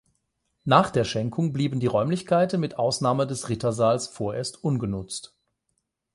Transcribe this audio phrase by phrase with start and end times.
[0.63, 5.35] Nach der Schenkung blieben die Räumlichkeiten mit Ausnahme des Rittersaals vorerst ungenutzt.